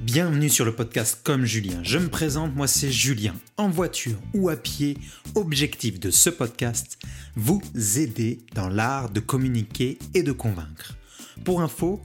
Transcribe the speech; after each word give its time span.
Bienvenue 0.00 0.48
sur 0.48 0.64
le 0.64 0.74
podcast 0.74 1.20
Comme 1.22 1.44
Julien. 1.44 1.80
Je 1.82 1.98
me 1.98 2.08
présente, 2.08 2.56
moi 2.56 2.66
c'est 2.66 2.90
Julien. 2.90 3.34
En 3.58 3.68
voiture 3.68 4.16
ou 4.32 4.48
à 4.48 4.56
pied, 4.56 4.96
objectif 5.34 6.00
de 6.00 6.10
ce 6.10 6.30
podcast, 6.30 6.98
vous 7.36 7.60
aider 7.98 8.38
dans 8.54 8.70
l'art 8.70 9.10
de 9.10 9.20
communiquer 9.20 9.98
et 10.14 10.22
de 10.22 10.32
convaincre. 10.32 10.96
Pour 11.44 11.60
info, 11.60 12.00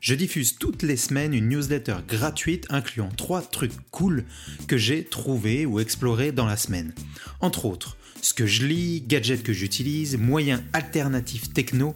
je 0.00 0.14
diffuse 0.14 0.56
toutes 0.58 0.82
les 0.82 0.96
semaines 0.96 1.34
une 1.34 1.48
newsletter 1.48 1.96
gratuite 2.06 2.66
incluant 2.70 3.08
trois 3.08 3.42
trucs 3.42 3.72
cool 3.90 4.24
que 4.68 4.76
j'ai 4.76 5.04
trouvés 5.04 5.66
ou 5.66 5.80
explorés 5.80 6.32
dans 6.32 6.46
la 6.46 6.56
semaine. 6.56 6.94
Entre 7.40 7.64
autres, 7.64 7.96
ce 8.22 8.34
que 8.34 8.46
je 8.46 8.66
lis, 8.66 9.02
gadgets 9.06 9.42
que 9.42 9.52
j'utilise, 9.52 10.16
moyens 10.16 10.60
alternatifs 10.72 11.52
techno, 11.52 11.94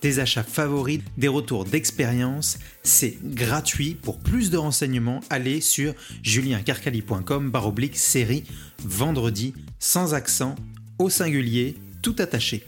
des 0.00 0.20
achats 0.20 0.44
favoris, 0.44 1.00
des 1.16 1.28
retours 1.28 1.64
d'expérience. 1.64 2.58
C'est 2.82 3.18
gratuit. 3.22 3.94
Pour 3.94 4.18
plus 4.18 4.50
de 4.50 4.56
renseignements, 4.56 5.20
allez 5.30 5.60
sur 5.60 5.94
juliencarcali.com 6.22 7.50
baroblique 7.50 7.96
série 7.96 8.44
vendredi 8.84 9.54
sans 9.78 10.14
accent 10.14 10.54
au 10.98 11.10
singulier 11.10 11.76
tout 12.00 12.16
attaché. 12.18 12.64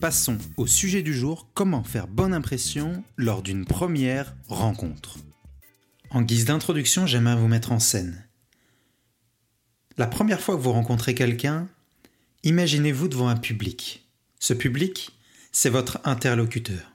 Passons 0.00 0.38
au 0.56 0.66
sujet 0.66 1.02
du 1.02 1.12
jour, 1.14 1.48
comment 1.54 1.82
faire 1.82 2.06
bonne 2.06 2.34
impression 2.34 3.02
lors 3.16 3.42
d'une 3.42 3.64
première 3.64 4.34
rencontre. 4.46 5.18
En 6.10 6.22
guise 6.22 6.44
d'introduction, 6.44 7.06
j'aimerais 7.06 7.36
vous 7.36 7.48
mettre 7.48 7.72
en 7.72 7.80
scène. 7.80 8.24
La 9.96 10.06
première 10.06 10.40
fois 10.40 10.56
que 10.56 10.62
vous 10.62 10.72
rencontrez 10.72 11.14
quelqu'un, 11.14 11.68
Imaginez-vous 12.44 13.08
devant 13.08 13.28
un 13.28 13.36
public. 13.36 14.08
Ce 14.38 14.54
public, 14.54 15.10
c'est 15.50 15.70
votre 15.70 16.00
interlocuteur. 16.04 16.92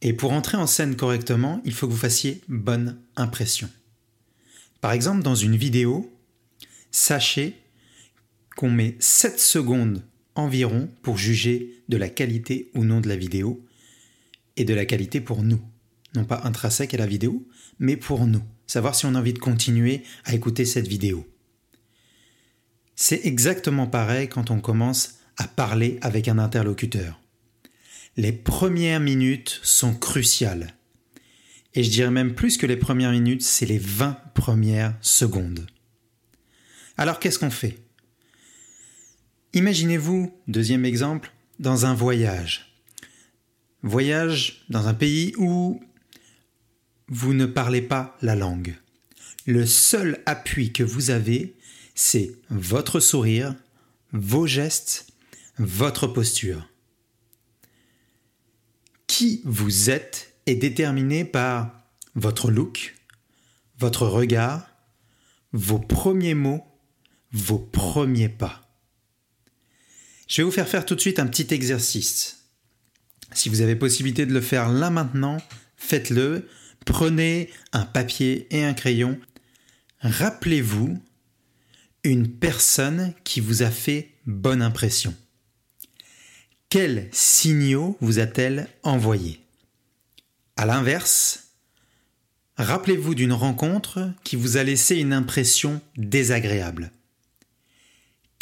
Et 0.00 0.12
pour 0.12 0.32
entrer 0.32 0.56
en 0.56 0.66
scène 0.66 0.96
correctement, 0.96 1.60
il 1.64 1.72
faut 1.72 1.86
que 1.86 1.92
vous 1.92 1.98
fassiez 1.98 2.42
bonne 2.48 2.98
impression. 3.16 3.70
Par 4.80 4.92
exemple, 4.92 5.22
dans 5.22 5.34
une 5.34 5.56
vidéo, 5.56 6.12
sachez 6.90 7.54
qu'on 8.56 8.70
met 8.70 8.96
7 8.98 9.38
secondes 9.38 10.02
environ 10.34 10.88
pour 11.02 11.16
juger 11.16 11.82
de 11.88 11.96
la 11.96 12.08
qualité 12.08 12.70
ou 12.74 12.84
non 12.84 13.00
de 13.00 13.08
la 13.08 13.16
vidéo 13.16 13.64
et 14.56 14.64
de 14.64 14.74
la 14.74 14.84
qualité 14.84 15.20
pour 15.20 15.42
nous. 15.42 15.60
Non 16.14 16.24
pas 16.24 16.42
intrinsèque 16.44 16.94
à 16.94 16.98
la 16.98 17.06
vidéo, 17.06 17.46
mais 17.78 17.96
pour 17.96 18.26
nous. 18.26 18.42
Savoir 18.66 18.94
si 18.94 19.06
on 19.06 19.14
a 19.14 19.18
envie 19.18 19.32
de 19.32 19.38
continuer 19.38 20.02
à 20.24 20.34
écouter 20.34 20.64
cette 20.64 20.88
vidéo. 20.88 21.26
C'est 22.96 23.26
exactement 23.26 23.86
pareil 23.86 24.28
quand 24.28 24.50
on 24.50 24.60
commence 24.60 25.18
à 25.36 25.48
parler 25.48 25.98
avec 26.00 26.28
un 26.28 26.38
interlocuteur. 26.38 27.20
Les 28.16 28.32
premières 28.32 29.00
minutes 29.00 29.58
sont 29.62 29.94
cruciales. 29.94 30.74
Et 31.74 31.82
je 31.82 31.90
dirais 31.90 32.12
même 32.12 32.34
plus 32.34 32.56
que 32.56 32.66
les 32.66 32.76
premières 32.76 33.10
minutes, 33.10 33.42
c'est 33.42 33.66
les 33.66 33.78
20 33.78 34.16
premières 34.34 34.96
secondes. 35.00 35.66
Alors 36.96 37.18
qu'est-ce 37.18 37.40
qu'on 37.40 37.50
fait? 37.50 37.83
Imaginez-vous, 39.54 40.34
deuxième 40.48 40.84
exemple, 40.84 41.32
dans 41.60 41.86
un 41.86 41.94
voyage. 41.94 42.74
Voyage 43.84 44.64
dans 44.68 44.88
un 44.88 44.94
pays 44.94 45.32
où 45.38 45.80
vous 47.06 47.34
ne 47.34 47.46
parlez 47.46 47.80
pas 47.80 48.18
la 48.20 48.34
langue. 48.34 48.76
Le 49.46 49.64
seul 49.64 50.20
appui 50.26 50.72
que 50.72 50.82
vous 50.82 51.10
avez, 51.10 51.54
c'est 51.94 52.32
votre 52.50 52.98
sourire, 52.98 53.54
vos 54.12 54.48
gestes, 54.48 55.06
votre 55.58 56.08
posture. 56.08 56.68
Qui 59.06 59.40
vous 59.44 59.88
êtes 59.88 60.34
est 60.46 60.56
déterminé 60.56 61.24
par 61.24 61.80
votre 62.16 62.50
look, 62.50 62.96
votre 63.78 64.08
regard, 64.08 64.66
vos 65.52 65.78
premiers 65.78 66.34
mots, 66.34 66.64
vos 67.30 67.58
premiers 67.58 68.28
pas. 68.28 68.63
Je 70.34 70.42
vais 70.42 70.46
vous 70.46 70.50
faire 70.50 70.66
faire 70.66 70.84
tout 70.84 70.96
de 70.96 71.00
suite 71.00 71.20
un 71.20 71.28
petit 71.28 71.54
exercice. 71.54 72.48
Si 73.34 73.48
vous 73.48 73.60
avez 73.60 73.76
possibilité 73.76 74.26
de 74.26 74.32
le 74.32 74.40
faire 74.40 74.68
là 74.68 74.90
maintenant, 74.90 75.40
faites-le. 75.76 76.48
Prenez 76.84 77.50
un 77.72 77.84
papier 77.84 78.48
et 78.50 78.64
un 78.64 78.74
crayon. 78.74 79.16
Rappelez-vous 80.00 81.00
une 82.02 82.28
personne 82.28 83.14
qui 83.22 83.38
vous 83.38 83.62
a 83.62 83.70
fait 83.70 84.10
bonne 84.26 84.60
impression. 84.60 85.14
Quels 86.68 87.08
signaux 87.12 87.96
vous 88.00 88.18
a-t-elle 88.18 88.66
envoyé? 88.82 89.40
À 90.56 90.66
l'inverse, 90.66 91.50
rappelez-vous 92.56 93.14
d'une 93.14 93.32
rencontre 93.32 94.12
qui 94.24 94.34
vous 94.34 94.56
a 94.56 94.64
laissé 94.64 94.96
une 94.96 95.12
impression 95.12 95.80
désagréable. 95.96 96.90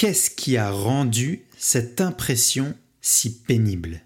Qu'est-ce 0.02 0.30
qui 0.30 0.56
a 0.56 0.68
rendu 0.68 1.44
cette 1.56 2.00
impression 2.00 2.74
si 3.02 3.38
pénible? 3.38 4.02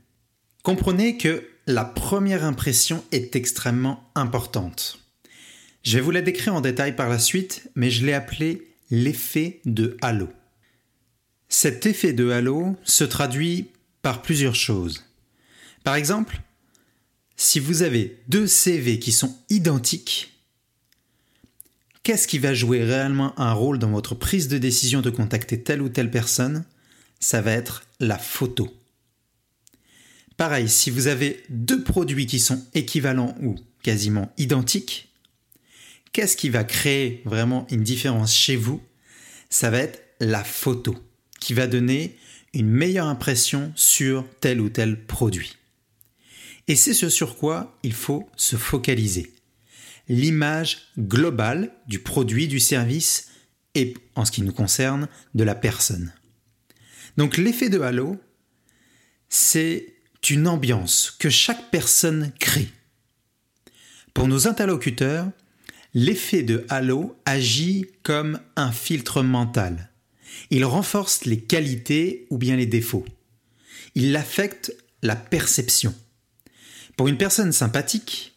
Comprenez 0.63 1.17
que 1.17 1.49
la 1.67 1.87
première 1.87 2.45
impression 2.45 3.03
est 3.13 3.35
extrêmement 3.35 4.11
importante. 4.15 4.99
Je 5.83 5.97
vais 5.97 6.03
vous 6.03 6.11
la 6.11 6.21
décrire 6.21 6.55
en 6.55 6.61
détail 6.61 6.95
par 6.95 7.09
la 7.09 7.19
suite, 7.19 7.71
mais 7.77 7.91
je 7.91 8.05
l'ai 8.05 8.13
appelée 8.13 8.75
l'effet 8.91 9.63
de 9.65 9.97
halo. 10.03 10.29
Cet 11.49 11.87
effet 11.87 12.13
de 12.13 12.29
halo 12.29 12.77
se 12.85 13.05
traduit 13.05 13.71
par 14.03 14.21
plusieurs 14.21 14.55
choses. 14.55 15.03
Par 15.83 15.95
exemple, 15.95 16.43
si 17.37 17.59
vous 17.59 17.81
avez 17.81 18.23
deux 18.29 18.47
CV 18.47 18.99
qui 18.99 19.13
sont 19.13 19.35
identiques, 19.49 20.36
qu'est-ce 22.07 22.29
qui 22.29 22.39
va 22.39 22.55
jouer 22.55 22.85
réellement 22.85 23.37
un 23.37 23.53
rôle 23.53 23.81
dans 23.81 23.91
votre 23.91 24.15
prise 24.15 24.47
de 24.47 24.59
décision 24.59 25.01
de 25.01 25.11
contacter 25.11 25.61
telle 25.61 25.83
ou 25.83 25.89
telle 25.89 26.09
personne? 26.09 26.65
Ça 27.19 27.41
va 27.41 27.51
être 27.51 27.83
la 27.99 28.17
photo. 28.17 28.73
Pareil, 30.37 30.69
si 30.69 30.91
vous 30.91 31.09
avez 31.09 31.43
deux 31.49 31.83
produits 31.83 32.27
qui 32.27 32.39
sont 32.39 32.65
équivalents 32.75 33.35
ou 33.43 33.57
quasiment 33.83 34.33
identiques, 34.39 35.09
qu'est-ce 36.13 36.37
qui 36.37 36.49
va 36.49 36.63
créer 36.63 37.23
vraiment 37.25 37.67
une 37.73 37.83
différence 37.83 38.33
chez 38.33 38.55
vous? 38.55 38.81
Ça 39.51 39.71
va 39.71 39.79
être 39.79 40.01
la 40.21 40.45
photo 40.45 40.95
qui 41.41 41.55
va 41.55 41.67
donner 41.67 42.17
une 42.55 42.71
meilleure 42.71 43.09
impression 43.09 43.73
sur 43.75 44.25
tel 44.41 44.61
ou 44.61 44.69
tel 44.69 45.07
produit. 45.07 45.57
Et 46.69 46.77
c'est 46.77 46.95
ce 46.95 47.09
sur 47.09 47.37
quoi 47.37 47.77
il 47.83 47.95
faut 47.95 48.31
se 48.37 48.55
focaliser. 48.55 49.33
L'image 50.09 50.93
globale 50.99 51.73
du 51.87 51.99
produit, 51.99 52.49
du 52.49 52.61
service 52.61 53.29
et, 53.75 53.95
en 54.15 54.25
ce 54.25 54.31
qui 54.31 54.43
nous 54.43 54.53
concerne, 54.53 55.09
de 55.35 55.45
la 55.45 55.55
personne. 55.55 56.13
Donc 57.17 57.37
l'effet 57.37 57.69
de 57.69 57.81
halo, 57.81 58.17
c'est 59.29 59.95
une 60.29 60.49
ambiance 60.49 61.11
que 61.19 61.31
chaque 61.31 61.71
personne 61.71 62.33
crée. 62.39 62.69
Pour 64.15 64.29
nos 64.29 64.49
interlocuteurs, 64.49 65.31
L'effet 65.99 66.43
de 66.43 66.67
halo 66.69 67.17
agit 67.25 67.87
comme 68.03 68.39
un 68.55 68.71
filtre 68.71 69.23
mental. 69.23 69.89
Il 70.51 70.67
renforce 70.67 71.25
les 71.25 71.41
qualités 71.41 72.27
ou 72.29 72.37
bien 72.37 72.55
les 72.55 72.67
défauts. 72.67 73.07
Il 73.95 74.15
affecte 74.15 74.77
la 75.03 75.17
perception. 75.17 75.95
Pour 76.99 77.09
une 77.09 77.17
personne 77.17 77.51
sympathique, 77.51 78.36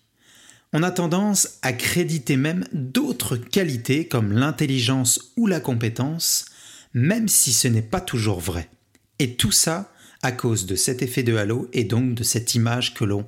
on 0.74 0.84
a 0.84 0.92
tendance 0.92 1.60
à 1.62 1.74
créditer 1.74 2.38
même 2.38 2.66
d'autres 2.72 3.38
qualités 3.38 4.08
comme 4.08 4.32
l'intelligence 4.32 5.34
ou 5.36 5.48
la 5.48 5.60
compétence, 5.60 6.46
même 6.94 7.28
si 7.28 7.54
ce 7.54 7.68
n'est 7.68 7.82
pas 7.82 8.02
toujours 8.02 8.40
vrai. 8.40 8.70
Et 9.18 9.36
tout 9.36 9.52
ça 9.52 9.92
à 10.22 10.32
cause 10.32 10.66
de 10.66 10.76
cet 10.76 11.02
effet 11.02 11.24
de 11.24 11.36
halo 11.36 11.70
et 11.74 11.84
donc 11.84 12.14
de 12.14 12.24
cette 12.24 12.54
image 12.56 12.94
que 12.94 13.06
l'on 13.06 13.26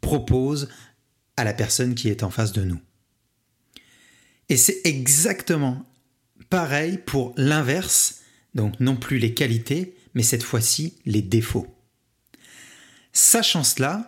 propose 0.00 0.68
à 1.36 1.44
la 1.44 1.52
personne 1.52 1.94
qui 1.94 2.08
est 2.08 2.22
en 2.22 2.30
face 2.30 2.52
de 2.52 2.62
nous. 2.62 2.80
Et 4.48 4.56
c'est 4.56 4.80
exactement 4.84 5.84
pareil 6.48 6.98
pour 6.98 7.34
l'inverse, 7.36 8.20
donc 8.54 8.80
non 8.80 8.96
plus 8.96 9.18
les 9.18 9.34
qualités, 9.34 9.94
mais 10.14 10.22
cette 10.22 10.42
fois-ci 10.42 10.94
les 11.04 11.22
défauts. 11.22 11.66
Sachant 13.12 13.64
cela, 13.64 14.07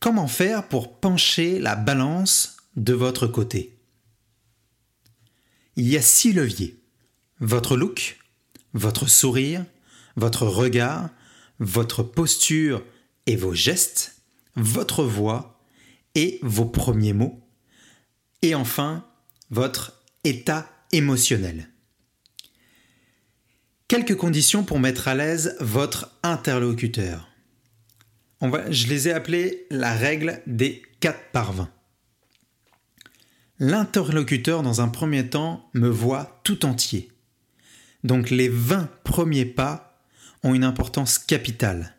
comment 0.00 0.28
faire 0.28 0.68
pour 0.68 1.00
pencher 1.00 1.58
la 1.58 1.76
balance 1.76 2.56
de 2.76 2.92
votre 2.92 3.26
côté? 3.26 3.78
Il 5.76 5.88
y 5.88 5.96
a 5.96 6.02
six 6.02 6.32
leviers. 6.32 6.80
Votre 7.40 7.76
look, 7.76 8.18
votre 8.72 9.08
sourire, 9.08 9.64
votre 10.16 10.46
regard, 10.46 11.10
votre 11.58 12.02
posture 12.02 12.82
et 13.26 13.36
vos 13.36 13.54
gestes, 13.54 14.22
votre 14.54 15.04
voix 15.04 15.60
et 16.14 16.38
vos 16.42 16.64
premiers 16.64 17.12
mots, 17.12 17.42
et 18.42 18.54
enfin 18.54 19.06
votre 19.50 20.02
état 20.24 20.70
émotionnel. 20.92 21.68
Quelques 23.88 24.16
conditions 24.16 24.64
pour 24.64 24.80
mettre 24.80 25.08
à 25.08 25.14
l'aise 25.14 25.56
votre 25.60 26.18
interlocuteur. 26.22 27.28
Je 28.70 28.86
les 28.88 29.08
ai 29.08 29.12
appelées 29.12 29.66
la 29.70 29.94
règle 29.94 30.40
des 30.46 30.82
4 31.00 31.30
par 31.32 31.52
20. 31.52 31.70
L'interlocuteur, 33.58 34.62
dans 34.62 34.80
un 34.80 34.88
premier 34.88 35.28
temps, 35.28 35.70
me 35.72 35.88
voit 35.88 36.40
tout 36.44 36.66
entier. 36.66 37.10
Donc 38.04 38.30
les 38.30 38.48
20 38.48 38.88
premiers 39.02 39.46
pas 39.46 40.02
ont 40.42 40.54
une 40.54 40.64
importance 40.64 41.18
capitale. 41.18 41.94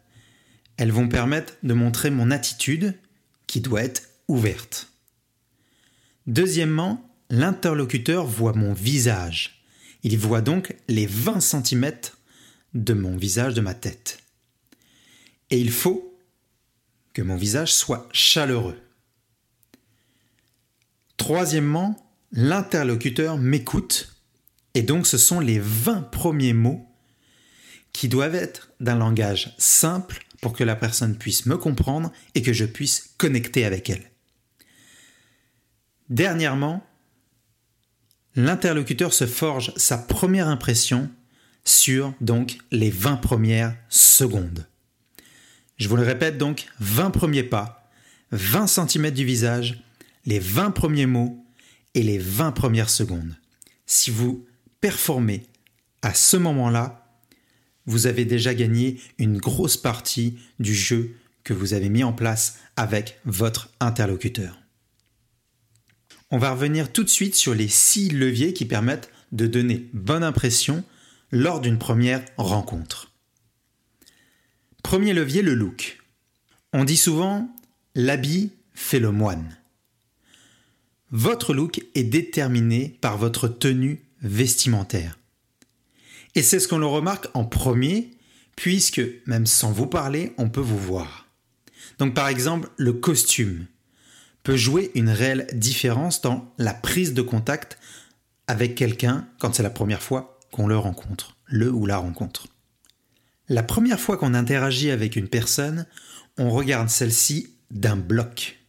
Elles 0.77 0.91
vont 0.91 1.09
permettre 1.09 1.53
de 1.63 1.73
montrer 1.73 2.11
mon 2.11 2.29
attitude 2.29 2.93
qui 3.47 3.61
doit 3.61 3.83
être 3.83 4.03
ouverte. 4.27 4.91
Deuxièmement, 6.27 7.09
l'interlocuteur 7.29 8.25
voit 8.25 8.53
mon 8.53 8.73
visage. 8.73 9.63
Il 10.03 10.17
voit 10.17 10.41
donc 10.41 10.75
les 10.87 11.07
20 11.07 11.39
cm 11.39 11.91
de 12.73 12.93
mon 12.93 13.17
visage, 13.17 13.55
de 13.55 13.61
ma 13.61 13.73
tête. 13.73 14.19
Et 15.49 15.59
il 15.59 15.71
faut 15.71 16.06
que 17.17 17.23
mon 17.23 17.35
visage 17.35 17.73
soit 17.73 18.07
chaleureux. 18.11 18.79
Troisièmement, 21.17 21.95
l'interlocuteur 22.31 23.39
m'écoute 23.39 24.21
et 24.75 24.83
donc 24.83 25.07
ce 25.07 25.17
sont 25.17 25.39
les 25.39 25.57
20 25.57 26.11
premiers 26.11 26.53
mots 26.53 26.87
qui 27.91 28.07
doivent 28.07 28.35
être 28.35 28.69
d'un 28.79 28.97
langage 28.97 29.55
simple 29.57 30.27
pour 30.41 30.53
que 30.53 30.63
la 30.63 30.75
personne 30.75 31.17
puisse 31.17 31.47
me 31.47 31.57
comprendre 31.57 32.11
et 32.35 32.43
que 32.43 32.53
je 32.53 32.65
puisse 32.65 33.15
connecter 33.17 33.65
avec 33.65 33.89
elle. 33.89 34.11
Dernièrement, 36.09 36.85
l'interlocuteur 38.35 39.11
se 39.11 39.25
forge 39.25 39.73
sa 39.75 39.97
première 39.97 40.49
impression 40.49 41.09
sur 41.65 42.13
donc 42.21 42.59
les 42.69 42.91
20 42.91 43.17
premières 43.17 43.75
secondes. 43.89 44.67
Je 45.77 45.87
vous 45.87 45.95
le 45.95 46.03
répète 46.03 46.37
donc, 46.37 46.67
20 46.79 47.11
premiers 47.11 47.43
pas, 47.43 47.89
20 48.31 48.67
cm 48.67 49.11
du 49.11 49.25
visage, 49.25 49.83
les 50.25 50.39
20 50.39 50.71
premiers 50.71 51.05
mots 51.05 51.45
et 51.93 52.03
les 52.03 52.17
20 52.17 52.51
premières 52.51 52.89
secondes. 52.89 53.35
Si 53.85 54.11
vous 54.11 54.45
performez 54.81 55.43
à 56.01 56.13
ce 56.13 56.37
moment-là, 56.37 57.07
vous 57.85 58.07
avez 58.07 58.25
déjà 58.25 58.53
gagné 58.53 58.99
une 59.17 59.37
grosse 59.37 59.77
partie 59.77 60.37
du 60.59 60.75
jeu 60.75 61.15
que 61.43 61.53
vous 61.53 61.73
avez 61.73 61.89
mis 61.89 62.03
en 62.03 62.11
place 62.11 62.59
avec 62.75 63.19
votre 63.25 63.69
interlocuteur. 63.79 64.59
On 66.29 66.37
va 66.37 66.51
revenir 66.51 66.91
tout 66.91 67.05
de 67.05 67.09
suite 67.09 67.35
sur 67.35 67.55
les 67.55 67.69
six 67.69 68.09
leviers 68.09 68.51
qui 68.51 68.65
permettent 68.65 69.09
de 69.31 69.47
donner 69.47 69.87
bonne 69.93 70.23
impression 70.23 70.83
lors 71.31 71.61
d'une 71.61 71.77
première 71.77 72.23
rencontre. 72.35 73.13
Premier 74.87 75.11
levier, 75.11 75.41
le 75.41 75.53
look. 75.53 75.99
On 76.71 76.85
dit 76.85 76.95
souvent 76.95 77.53
l'habit 77.93 78.53
fait 78.73 78.99
le 78.99 79.11
moine. 79.11 79.57
Votre 81.11 81.53
look 81.53 81.81
est 81.93 82.05
déterminé 82.05 82.97
par 83.01 83.17
votre 83.17 83.49
tenue 83.49 84.01
vestimentaire. 84.21 85.19
Et 86.35 86.41
c'est 86.41 86.61
ce 86.61 86.69
qu'on 86.69 86.77
le 86.77 86.85
remarque 86.85 87.27
en 87.33 87.43
premier, 87.43 88.11
puisque 88.55 89.01
même 89.25 89.45
sans 89.45 89.73
vous 89.73 89.87
parler, 89.87 90.31
on 90.37 90.47
peut 90.47 90.61
vous 90.61 90.79
voir. 90.79 91.27
Donc 91.99 92.13
par 92.13 92.29
exemple, 92.29 92.69
le 92.77 92.93
costume 92.93 93.65
peut 94.43 94.55
jouer 94.55 94.91
une 94.95 95.09
réelle 95.09 95.47
différence 95.51 96.21
dans 96.21 96.49
la 96.57 96.73
prise 96.73 97.13
de 97.13 97.21
contact 97.21 97.77
avec 98.47 98.75
quelqu'un 98.75 99.27
quand 99.39 99.53
c'est 99.53 99.63
la 99.63 99.69
première 99.69 100.01
fois 100.01 100.39
qu'on 100.53 100.65
le 100.65 100.77
rencontre, 100.77 101.35
le 101.43 101.73
ou 101.73 101.87
la 101.87 101.97
rencontre. 101.97 102.47
La 103.49 103.63
première 103.63 103.99
fois 103.99 104.17
qu'on 104.17 104.33
interagit 104.33 104.91
avec 104.91 105.15
une 105.15 105.29
personne, 105.29 105.85
on 106.37 106.49
regarde 106.49 106.89
celle-ci 106.89 107.53
d'un 107.71 107.95
bloc. 107.95 108.59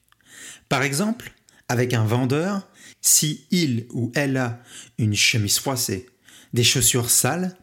Par 0.69 0.83
exemple, 0.83 1.33
avec 1.69 1.95
un 1.95 2.05
vendeur, 2.05 2.69
si 3.01 3.47
il 3.51 3.87
ou 3.91 4.13
elle 4.15 4.37
a 4.37 4.61
une 4.99 5.15
chemise 5.15 5.59
froissée, 5.59 6.09
des 6.53 6.65
chaussures 6.65 7.11
sales, 7.11 7.57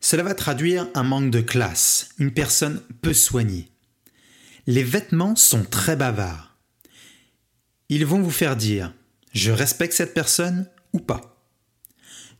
cela 0.00 0.22
va 0.22 0.34
traduire 0.34 0.88
un 0.94 1.02
manque 1.02 1.30
de 1.30 1.40
classe, 1.40 2.10
une 2.18 2.32
personne 2.32 2.80
peu 3.02 3.12
soignée. 3.12 3.68
Les 4.66 4.82
vêtements 4.82 5.36
sont 5.36 5.64
très 5.64 5.96
bavards. 5.96 6.56
Ils 7.88 8.06
vont 8.06 8.20
vous 8.20 8.30
faire 8.30 8.56
dire 8.56 8.92
je 9.32 9.52
respecte 9.52 9.92
cette 9.92 10.14
personne 10.14 10.68
ou 10.92 10.98
pas. 10.98 11.44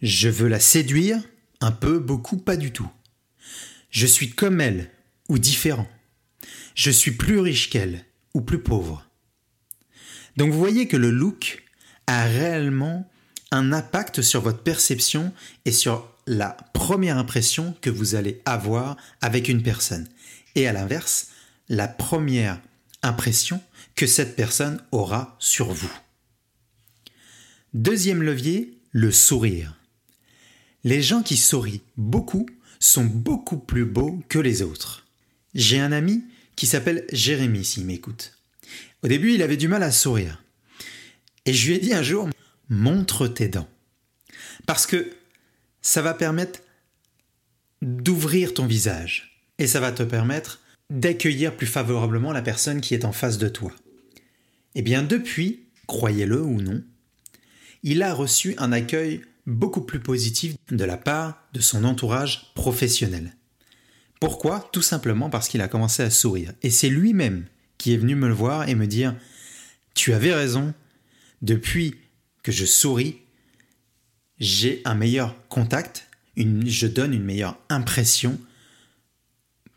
Je 0.01 0.29
veux 0.29 0.49
la 0.49 0.61
séduire, 0.61 1.23
un 1.61 1.73
peu, 1.73 1.99
beaucoup, 1.99 2.39
pas 2.39 2.57
du 2.57 2.73
tout. 2.73 2.91
Je 3.97 4.07
suis 4.07 4.29
comme 4.29 4.61
elle 4.61 4.91
ou 5.31 5.39
différent. 5.39 5.89
Je 6.75 6.91
suis 6.91 7.13
plus 7.13 7.39
riche 7.39 7.71
qu'elle 7.71 8.05
ou 8.35 8.43
plus 8.43 8.59
pauvre. 8.59 9.09
Donc 10.37 10.53
vous 10.53 10.59
voyez 10.59 10.87
que 10.87 10.99
le 10.99 11.11
look 11.11 11.65
a 12.07 12.27
réellement 12.27 13.11
un 13.53 13.73
impact 13.73 14.21
sur 14.21 14.43
votre 14.43 14.63
perception 14.63 15.33
et 15.65 15.73
sur 15.73 16.13
la 16.27 16.59
première 16.75 17.17
impression 17.17 17.75
que 17.81 17.89
vous 17.89 18.17
allez 18.17 18.43
avoir 18.45 18.99
avec 19.23 19.49
une 19.49 19.63
personne. 19.63 20.07
Et 20.57 20.69
à 20.69 20.75
l'inverse, 20.75 21.29
la 21.71 21.89
première 21.89 22.61
impression 23.03 23.63
que 23.95 24.07
cette 24.07 24.37
personne 24.37 24.79
aura 24.93 25.37
sur 25.39 25.73
vous. 25.73 25.93
Deuxième 27.73 28.23
levier, 28.23 28.77
le 28.91 29.11
sourire. 29.11 29.81
Les 30.85 31.01
gens 31.01 31.23
qui 31.23 31.39
sourient 31.39 31.83
beaucoup 31.97 32.45
sont 32.79 33.05
beaucoup 33.05 33.59
plus 33.59 33.85
beaux 33.85 34.23
que 34.29 34.39
les 34.39 34.63
autres. 34.63 35.07
J'ai 35.55 35.81
un 35.81 35.93
ami 35.93 36.25
qui 36.57 36.67
s'appelle 36.67 37.07
Jérémy 37.13 37.65
s'il 37.65 37.85
m'écoute. 37.85 38.39
Au 39.03 39.09
début, 39.09 39.35
il 39.35 39.43
avait 39.43 39.57
du 39.57 39.69
mal 39.69 39.83
à 39.83 39.93
sourire. 39.93 40.43
Et 41.45 41.53
je 41.53 41.69
lui 41.69 41.77
ai 41.77 41.79
dit 41.79 41.95
un 41.95 42.03
jour, 42.03 42.29
montre 42.69 43.29
tes 43.29 43.49
dents. 43.49 43.69
Parce 44.67 44.87
que 44.87 45.11
ça 45.81 46.03
va 46.03 46.15
permettre 46.15 46.61
d'ouvrir 47.83 48.55
ton 48.55 48.67
visage. 48.67 49.41
Et 49.59 49.67
ça 49.67 49.81
va 49.81 49.93
te 49.93 50.03
permettre 50.03 50.61
d'accueillir 50.91 51.57
plus 51.57 51.67
favorablement 51.67 52.33
la 52.33 52.43
personne 52.43 52.81
qui 52.81 52.95
est 52.95 53.05
en 53.05 53.13
face 53.13 53.39
de 53.39 53.49
toi. 53.49 53.73
Eh 54.75 54.83
bien, 54.83 55.03
depuis, 55.03 55.65
croyez-le 55.87 56.43
ou 56.43 56.61
non, 56.61 56.83
il 57.83 58.03
a 58.03 58.13
reçu 58.13 58.55
un 58.59 58.73
accueil 58.73 59.23
beaucoup 59.47 59.83
plus 59.83 60.01
positif 60.01 60.57
de 60.71 60.85
la 60.85 60.97
part 60.97 61.47
de 61.53 61.61
son 61.61 61.85
entourage 61.85 62.53
professionnel. 62.55 63.37
Pourquoi? 64.21 64.69
Tout 64.73 64.83
simplement 64.83 65.31
parce 65.31 65.49
qu'il 65.49 65.61
a 65.61 65.69
commencé 65.69 66.03
à 66.03 66.11
sourire. 66.11 66.53
Et 66.63 66.71
c'est 66.71 66.89
lui-même 66.89 67.47
qui 67.79 67.93
est 67.93 67.99
venu 67.99 68.15
me 68.15 68.29
le 68.29 68.35
voir 68.35 68.69
et 68.69 68.75
me 68.75 68.87
dire 68.87 69.15
Tu 69.95 70.13
avais 70.13 70.35
raison, 70.35 70.75
depuis 71.43 71.97
que 72.43 72.53
je 72.53 72.65
souris, 72.65 73.19
j'ai 74.39 74.83
un 74.85 74.95
meilleur 74.95 75.37
contact, 75.49 76.09
je 76.37 76.87
donne 76.87 77.15
une 77.15 77.25
meilleure 77.25 77.59
impression 77.69 78.39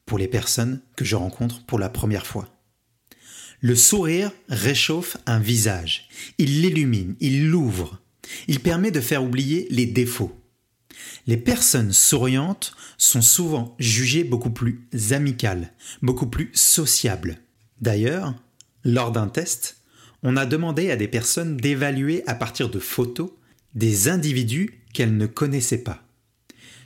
pour 0.05 0.17
les 0.17 0.27
personnes 0.27 0.81
que 0.95 1.05
je 1.05 1.15
rencontre 1.15 1.63
pour 1.65 1.79
la 1.79 1.89
première 1.89 2.25
fois. 2.25 2.49
Le 3.61 3.75
sourire 3.75 4.31
réchauffe 4.47 5.17
un 5.25 5.39
visage, 5.39 6.07
il 6.37 6.61
l'illumine, 6.61 7.15
il 7.19 7.49
l'ouvre, 7.49 8.01
il 8.47 8.59
permet 8.59 8.91
de 8.91 9.01
faire 9.01 9.23
oublier 9.23 9.67
les 9.69 9.85
défauts. 9.85 10.35
Les 11.27 11.37
personnes 11.37 11.93
souriantes 11.93 12.73
sont 12.97 13.21
souvent 13.21 13.75
jugées 13.79 14.23
beaucoup 14.23 14.49
plus 14.49 14.87
amicales, 15.11 15.73
beaucoup 16.01 16.27
plus 16.27 16.51
sociables. 16.53 17.39
D'ailleurs, 17.81 18.33
lors 18.83 19.11
d'un 19.11 19.27
test, 19.27 19.77
on 20.23 20.37
a 20.37 20.45
demandé 20.45 20.91
à 20.91 20.95
des 20.95 21.07
personnes 21.07 21.57
d'évaluer 21.57 22.23
à 22.27 22.35
partir 22.35 22.69
de 22.69 22.79
photos 22.79 23.31
des 23.75 24.09
individus 24.09 24.81
qu'elles 24.93 25.15
ne 25.15 25.27
connaissaient 25.27 25.83
pas. 25.83 26.03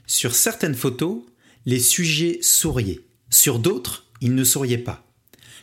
Sur 0.06 0.36
certaines 0.36 0.76
photos, 0.76 1.24
les 1.66 1.80
sujets 1.80 2.40
souriaient, 2.42 3.00
sur 3.30 3.60
d'autres, 3.60 4.06
ils 4.22 4.36
ne 4.36 4.44
souriaient 4.44 4.78
pas. 4.78 5.08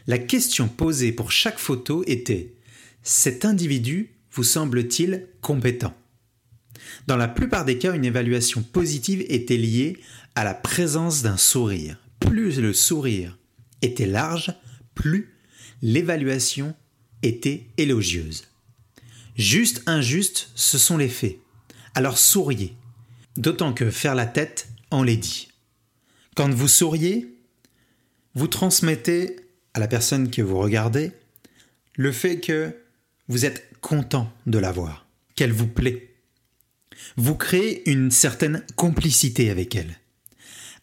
La 0.07 0.19
question 0.19 0.67
posée 0.67 1.13
pour 1.13 1.31
chaque 1.31 1.59
photo 1.59 2.03
était 2.07 2.55
Cet 3.03 3.45
individu 3.45 4.15
vous 4.33 4.45
semble-t-il 4.45 5.27
compétent? 5.41 5.95
Dans 7.07 7.17
la 7.17 7.29
plupart 7.29 7.65
des 7.65 7.79
cas, 7.79 7.95
une 7.95 8.05
évaluation 8.05 8.63
positive 8.63 9.25
était 9.29 9.57
liée 9.57 9.99
à 10.35 10.45
la 10.45 10.55
présence 10.55 11.23
d'un 11.23 11.37
sourire. 11.37 11.99
Plus 12.21 12.61
le 12.61 12.73
sourire 12.73 13.39
était 13.83 14.07
large, 14.07 14.55
plus 14.95 15.35
l'évaluation 15.83 16.75
était 17.23 17.67
élogieuse. 17.77 18.45
Juste, 19.37 19.83
injuste, 19.87 20.51
ce 20.55 20.79
sont 20.79 20.97
les 20.97 21.09
faits. 21.09 21.39
Alors 21.95 22.19
souriez. 22.19 22.75
D'autant 23.37 23.73
que 23.73 23.91
faire 23.91 24.15
la 24.15 24.27
tête, 24.27 24.69
on 24.91 25.03
les 25.03 25.17
dit. 25.17 25.49
Quand 26.35 26.51
vous 26.51 26.69
souriez, 26.69 27.35
vous 28.35 28.49
transmettez 28.49 29.37
à 29.75 29.81
la 29.81 29.89
personne 29.89 30.31
que 30.31 30.43
vous 30.43 30.59
regardez 30.59 31.13
le 31.95 32.13
fait 32.13 32.41
que 32.41 32.75
vous 33.31 33.47
êtes 33.47 33.71
content 33.81 34.31
de 34.47 34.59
la 34.59 34.73
voir, 34.73 35.07
qu'elle 35.37 35.53
vous 35.53 35.69
plaît. 35.69 36.15
Vous 37.17 37.37
créez 37.37 37.89
une 37.89 38.11
certaine 38.11 38.65
complicité 38.75 39.51
avec 39.51 39.77
elle. 39.77 40.01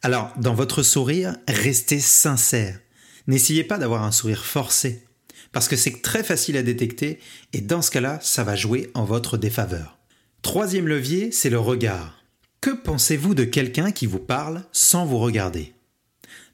Alors, 0.02 0.34
dans 0.38 0.54
votre 0.54 0.82
sourire, 0.82 1.36
restez 1.48 2.00
sincère. 2.00 2.80
N'essayez 3.28 3.66
pas 3.66 3.78
d'avoir 3.78 4.04
un 4.04 4.14
sourire 4.14 4.46
forcé 4.46 5.04
parce 5.52 5.68
que 5.68 5.76
c'est 5.76 6.02
très 6.02 6.24
facile 6.24 6.56
à 6.56 6.64
détecter 6.64 7.20
et 7.52 7.60
dans 7.60 7.82
ce 7.82 7.92
cas-là, 7.92 8.20
ça 8.22 8.46
va 8.46 8.56
jouer 8.56 8.92
en 8.94 9.04
votre 9.04 9.38
défaveur. 9.38 9.98
Troisième 10.42 10.88
levier, 10.88 11.34
c'est 11.34 11.50
le 11.50 11.60
regard. 11.60 12.24
Que 12.62 12.72
pensez-vous 12.72 13.36
de 13.36 13.44
quelqu'un 13.44 13.92
qui 13.92 14.06
vous 14.06 14.20
parle 14.20 14.64
sans 14.72 15.06
vous 15.06 15.20
regarder? 15.20 15.74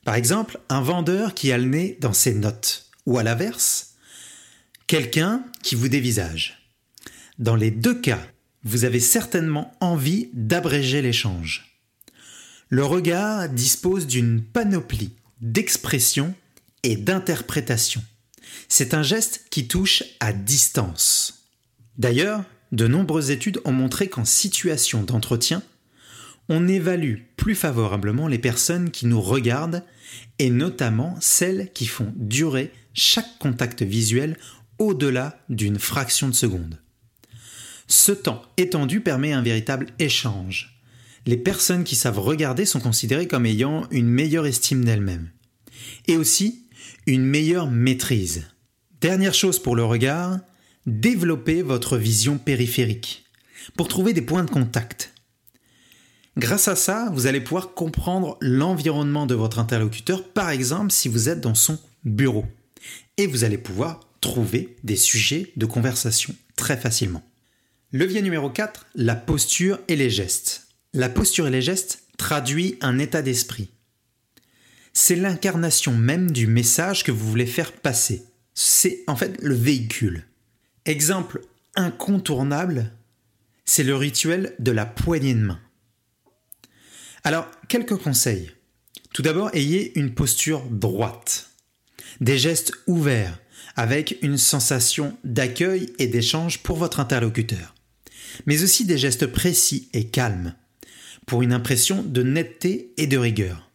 Par 0.05 0.15
exemple, 0.15 0.59
un 0.69 0.81
vendeur 0.81 1.35
qui 1.35 1.51
a 1.51 1.57
le 1.59 1.65
nez 1.65 1.97
dans 2.01 2.13
ses 2.13 2.33
notes, 2.33 2.89
ou 3.05 3.19
à 3.19 3.23
l'inverse, 3.23 3.92
quelqu'un 4.93 5.43
qui 5.63 5.73
vous 5.73 5.87
dévisage. 5.89 6.69
Dans 7.39 7.55
les 7.55 7.71
deux 7.71 7.99
cas, 7.99 8.21
vous 8.63 8.85
avez 8.85 8.99
certainement 8.99 9.75
envie 9.79 10.29
d'abréger 10.33 11.01
l'échange. 11.01 11.79
Le 12.69 12.85
regard 12.85 13.49
dispose 13.49 14.05
d'une 14.05 14.43
panoplie 14.43 15.09
d'expressions 15.41 16.35
et 16.83 16.95
d'interprétations. 16.95 18.03
C'est 18.69 18.93
un 18.93 19.01
geste 19.01 19.45
qui 19.49 19.67
touche 19.67 20.03
à 20.19 20.31
distance. 20.31 21.47
D'ailleurs, 21.97 22.43
de 22.71 22.85
nombreuses 22.85 23.31
études 23.31 23.61
ont 23.65 23.73
montré 23.73 24.09
qu'en 24.09 24.25
situation 24.25 25.01
d'entretien, 25.01 25.63
on 26.49 26.67
évalue 26.67 27.21
plus 27.35 27.55
favorablement 27.55 28.27
les 28.27 28.37
personnes 28.37 28.91
qui 28.91 29.07
nous 29.07 29.21
regardent 29.21 29.83
et 30.37 30.51
notamment 30.51 31.17
celles 31.19 31.71
qui 31.73 31.87
font 31.87 32.13
durer 32.15 32.71
chaque 32.93 33.39
contact 33.39 33.81
visuel 33.81 34.37
au-delà 34.79 35.39
d'une 35.49 35.79
fraction 35.79 36.27
de 36.27 36.33
seconde. 36.33 36.79
Ce 37.87 38.11
temps 38.11 38.41
étendu 38.57 39.01
permet 39.01 39.33
un 39.33 39.41
véritable 39.41 39.87
échange. 39.99 40.81
Les 41.25 41.37
personnes 41.37 41.83
qui 41.83 41.95
savent 41.95 42.19
regarder 42.19 42.65
sont 42.65 42.79
considérées 42.79 43.27
comme 43.27 43.45
ayant 43.45 43.87
une 43.91 44.07
meilleure 44.07 44.45
estime 44.45 44.83
d'elles-mêmes. 44.83 45.29
Et 46.07 46.17
aussi 46.17 46.65
une 47.05 47.25
meilleure 47.25 47.69
maîtrise. 47.69 48.47
Dernière 49.01 49.33
chose 49.33 49.59
pour 49.59 49.75
le 49.75 49.83
regard, 49.83 50.39
développez 50.85 51.61
votre 51.61 51.97
vision 51.97 52.37
périphérique 52.37 53.25
pour 53.77 53.87
trouver 53.87 54.13
des 54.13 54.21
points 54.21 54.43
de 54.43 54.49
contact. 54.49 55.13
Grâce 56.35 56.67
à 56.67 56.75
ça, 56.75 57.09
vous 57.13 57.27
allez 57.27 57.41
pouvoir 57.41 57.73
comprendre 57.73 58.37
l'environnement 58.41 59.25
de 59.25 59.35
votre 59.35 59.59
interlocuteur, 59.59 60.27
par 60.29 60.49
exemple 60.49 60.91
si 60.91 61.07
vous 61.07 61.29
êtes 61.29 61.41
dans 61.41 61.55
son 61.55 61.79
bureau. 62.03 62.45
Et 63.17 63.27
vous 63.27 63.43
allez 63.43 63.57
pouvoir 63.57 63.99
trouver 64.23 64.77
des 64.83 64.95
sujets 64.95 65.51
de 65.57 65.65
conversation 65.65 66.33
très 66.55 66.77
facilement. 66.77 67.23
Levier 67.91 68.21
numéro 68.21 68.49
4, 68.49 68.87
la 68.95 69.15
posture 69.15 69.79
et 69.89 69.95
les 69.95 70.09
gestes. 70.09 70.67
La 70.93 71.09
posture 71.09 71.47
et 71.47 71.51
les 71.51 71.61
gestes 71.61 72.03
traduit 72.17 72.77
un 72.81 72.99
état 72.99 73.21
d'esprit. 73.21 73.69
C'est 74.93 75.17
l'incarnation 75.17 75.91
même 75.91 76.31
du 76.31 76.47
message 76.47 77.03
que 77.03 77.11
vous 77.11 77.29
voulez 77.29 77.45
faire 77.45 77.73
passer. 77.73 78.23
C'est 78.53 79.03
en 79.07 79.15
fait 79.15 79.37
le 79.41 79.55
véhicule. 79.55 80.25
Exemple 80.85 81.41
incontournable, 81.75 82.91
c'est 83.65 83.83
le 83.83 83.95
rituel 83.95 84.55
de 84.59 84.71
la 84.71 84.85
poignée 84.85 85.33
de 85.33 85.39
main. 85.39 85.59
Alors, 87.25 87.47
quelques 87.67 87.97
conseils. 87.97 88.51
Tout 89.13 89.21
d'abord, 89.21 89.49
ayez 89.53 89.97
une 89.99 90.13
posture 90.13 90.63
droite, 90.69 91.49
des 92.21 92.37
gestes 92.37 92.73
ouverts, 92.87 93.37
avec 93.75 94.17
une 94.21 94.37
sensation 94.37 95.17
d'accueil 95.23 95.93
et 95.99 96.07
d'échange 96.07 96.59
pour 96.59 96.77
votre 96.77 96.99
interlocuteur, 96.99 97.73
mais 98.45 98.63
aussi 98.63 98.85
des 98.85 98.97
gestes 98.97 99.27
précis 99.27 99.89
et 99.93 100.07
calmes, 100.07 100.55
pour 101.25 101.41
une 101.41 101.53
impression 101.53 102.03
de 102.03 102.23
netteté 102.23 102.93
et 102.97 103.07
de 103.07 103.17
rigueur. 103.17 103.69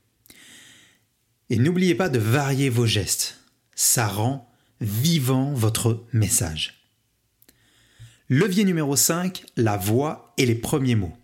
Et 1.50 1.56
n'oubliez 1.56 1.94
pas 1.94 2.08
de 2.08 2.18
varier 2.18 2.68
vos 2.68 2.86
gestes, 2.86 3.40
ça 3.74 4.06
rend 4.06 4.50
vivant 4.80 5.52
votre 5.52 6.04
message. 6.12 6.78
Levier 8.28 8.64
numéro 8.64 8.94
5, 8.94 9.44
la 9.56 9.78
voix 9.78 10.34
et 10.36 10.44
les 10.44 10.54
premiers 10.54 10.94
mots. 10.94 11.16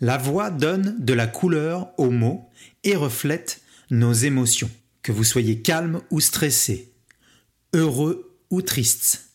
La 0.00 0.18
voix 0.18 0.50
donne 0.50 0.96
de 0.98 1.14
la 1.14 1.28
couleur 1.28 1.92
aux 1.98 2.10
mots 2.10 2.50
et 2.82 2.96
reflète 2.96 3.62
nos 3.90 4.12
émotions, 4.12 4.70
que 5.02 5.12
vous 5.12 5.22
soyez 5.22 5.62
calme 5.62 6.00
ou 6.10 6.20
stressé, 6.20 6.93
heureux 7.74 8.38
ou 8.50 8.62
triste, 8.62 9.30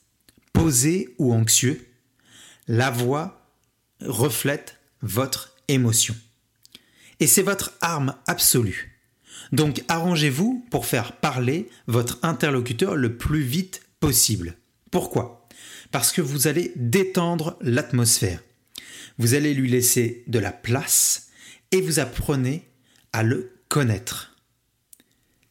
posé 0.54 1.14
ou 1.20 1.34
anxieux. 1.34 1.86
La 2.68 2.90
voix 2.90 3.46
reflète 4.02 4.78
votre 5.02 5.56
émotion. 5.68 6.16
Et 7.20 7.28
c'est 7.28 7.44
votre 7.44 7.74
arme 7.82 8.16
absolue. 8.28 9.00
Donc 9.52 9.84
arrangez-vous 9.88 10.66
pour 10.72 10.86
faire 10.86 11.18
parler 11.18 11.70
votre 11.88 12.20
interlocuteur 12.22 12.96
le 12.96 13.18
plus 13.18 13.42
vite 13.42 13.82
possible. 14.00 14.58
Pourquoi? 14.92 15.48
Parce 15.92 16.12
que 16.12 16.22
vous 16.22 16.48
allez 16.48 16.72
détendre 16.76 17.58
l'atmosphère. 17.62 18.42
Vous 19.18 19.34
allez 19.34 19.54
lui 19.54 19.70
laisser 19.70 20.24
de 20.28 20.40
la 20.40 20.52
place 20.52 21.30
et 21.72 21.82
vous 21.82 22.00
apprenez 22.00 22.70
à 23.12 23.24
le 23.24 23.52
connaître. 23.68 24.36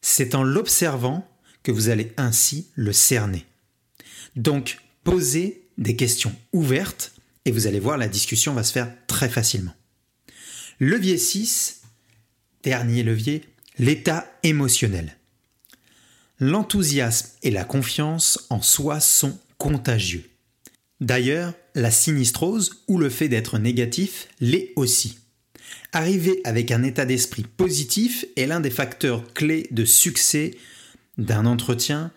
C'est 0.01 0.35
en 0.35 0.43
l'observant 0.43 1.28
vous 1.71 1.89
allez 1.89 2.13
ainsi 2.17 2.69
le 2.75 2.93
cerner. 2.93 3.45
Donc, 4.37 4.79
posez 5.05 5.69
des 5.79 5.97
questions 5.97 6.35
ouvertes 6.53 7.13
et 7.45 7.51
vous 7.51 7.67
allez 7.67 7.81
voir, 7.81 7.97
la 7.97 8.09
discussion 8.09 8.53
va 8.53 8.63
se 8.63 8.73
faire 8.73 8.93
très 9.07 9.29
facilement. 9.29 9.75
Levier 10.81 11.19
6, 11.19 11.83
dernier 12.63 13.03
levier, 13.03 13.43
l'état 13.79 14.31
émotionnel. 14.43 15.17
L'enthousiasme 16.41 17.31
et 17.43 17.51
la 17.51 17.65
confiance 17.65 18.47
en 18.51 18.63
soi 18.63 19.01
sont 19.01 19.39
contagieux. 19.57 20.29
D'ailleurs, 21.01 21.55
la 21.75 21.91
sinistrose 21.91 22.83
ou 22.87 22.99
le 22.99 23.09
fait 23.09 23.29
d'être 23.29 23.59
négatif 23.59 24.29
l'est 24.41 24.73
aussi. 24.77 25.19
Arriver 25.93 26.41
avec 26.45 26.71
un 26.71 26.83
état 26.83 27.05
d'esprit 27.05 27.45
positif 27.45 28.25
est 28.37 28.47
l'un 28.47 28.61
des 28.61 28.71
facteurs 28.71 29.33
clés 29.33 29.69
de 29.71 29.85
succès 29.85 30.57
d'un 31.19 31.47
entretien 31.47 32.11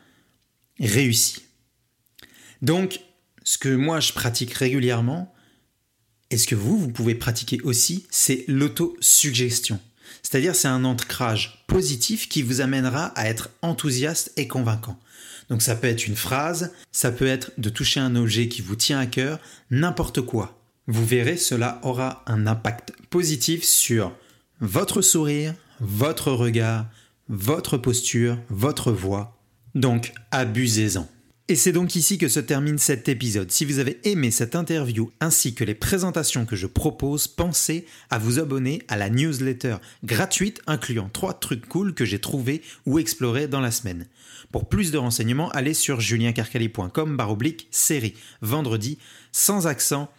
réussi. 0.79 1.43
Donc, 2.61 3.01
ce 3.43 3.57
que 3.57 3.69
moi 3.69 3.99
je 3.99 4.13
pratique 4.13 4.53
régulièrement, 4.53 5.33
et 6.29 6.37
ce 6.37 6.47
que 6.47 6.55
vous, 6.55 6.77
vous 6.77 6.91
pouvez 6.91 7.15
pratiquer 7.15 7.59
aussi, 7.63 8.07
c'est 8.09 8.45
l'autosuggestion. 8.47 9.79
C'est-à-dire 10.23 10.55
c'est 10.55 10.67
un 10.67 10.85
ancrage 10.85 11.65
positif 11.67 12.29
qui 12.29 12.41
vous 12.41 12.61
amènera 12.61 13.07
à 13.07 13.27
être 13.27 13.49
enthousiaste 13.61 14.31
et 14.37 14.47
convaincant. 14.47 14.97
Donc 15.49 15.61
ça 15.61 15.75
peut 15.75 15.87
être 15.87 16.07
une 16.07 16.15
phrase, 16.15 16.71
ça 16.93 17.11
peut 17.11 17.27
être 17.27 17.51
de 17.57 17.69
toucher 17.69 17.99
un 17.99 18.15
objet 18.15 18.47
qui 18.47 18.61
vous 18.61 18.77
tient 18.77 18.99
à 18.99 19.05
cœur, 19.05 19.39
n'importe 19.69 20.21
quoi. 20.21 20.57
Vous 20.87 21.05
verrez, 21.05 21.35
cela 21.35 21.79
aura 21.83 22.23
un 22.27 22.47
impact 22.47 22.93
positif 23.09 23.63
sur 23.63 24.15
votre 24.61 25.01
sourire, 25.01 25.53
votre 25.79 26.31
regard, 26.31 26.85
votre 27.31 27.77
posture, 27.77 28.37
votre 28.49 28.91
voix. 28.91 29.41
Donc 29.73 30.13
abusez-en. 30.31 31.07
Et 31.47 31.55
c'est 31.55 31.71
donc 31.71 31.95
ici 31.95 32.17
que 32.17 32.27
se 32.27 32.41
termine 32.41 32.77
cet 32.77 33.07
épisode. 33.09 33.51
Si 33.51 33.65
vous 33.65 33.79
avez 33.79 33.99
aimé 34.03 34.31
cette 34.31 34.55
interview 34.55 35.11
ainsi 35.21 35.53
que 35.53 35.63
les 35.63 35.73
présentations 35.73 36.45
que 36.45 36.57
je 36.57 36.67
propose, 36.67 37.27
pensez 37.27 37.85
à 38.09 38.19
vous 38.19 38.39
abonner 38.39 38.81
à 38.89 38.97
la 38.97 39.09
newsletter 39.09 39.77
gratuite 40.03 40.61
incluant 40.67 41.09
trois 41.09 41.33
trucs 41.33 41.67
cool 41.67 41.93
que 41.93 42.05
j'ai 42.05 42.19
trouvés 42.19 42.61
ou 42.85 42.99
explorés 42.99 43.47
dans 43.47 43.61
la 43.61 43.71
semaine. 43.71 44.07
Pour 44.51 44.67
plus 44.67 44.91
de 44.91 44.97
renseignements, 44.97 45.49
allez 45.51 45.73
sur 45.73 46.01
juliencarcali.com 46.01 47.15
baroblique 47.15 47.69
série 47.71 48.15
vendredi 48.41 48.97
sans 49.31 49.67
accent, 49.67 50.11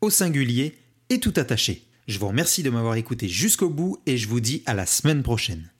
au 0.00 0.10
singulier 0.10 0.76
et 1.10 1.18
tout 1.18 1.34
attaché. 1.36 1.86
Je 2.06 2.20
vous 2.20 2.28
remercie 2.28 2.62
de 2.62 2.70
m'avoir 2.70 2.94
écouté 2.94 3.28
jusqu'au 3.28 3.68
bout 3.68 4.00
et 4.06 4.16
je 4.16 4.28
vous 4.28 4.40
dis 4.40 4.62
à 4.66 4.74
la 4.74 4.86
semaine 4.86 5.24
prochaine. 5.24 5.71